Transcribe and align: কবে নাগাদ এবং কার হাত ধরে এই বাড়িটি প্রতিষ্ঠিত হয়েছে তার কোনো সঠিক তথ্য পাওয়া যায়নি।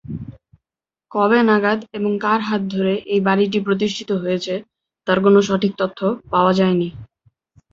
কবে 1.11 1.39
নাগাদ 1.43 1.79
এবং 1.93 2.11
কার 2.23 2.39
হাত 2.41 2.61
ধরে 2.73 2.93
এই 3.13 3.21
বাড়িটি 3.27 3.57
প্রতিষ্ঠিত 3.67 4.09
হয়েছে 4.23 4.53
তার 5.07 5.17
কোনো 5.25 5.39
সঠিক 5.47 5.73
তথ্য 5.81 5.99
পাওয়া 6.31 6.53
যায়নি। 6.59 6.89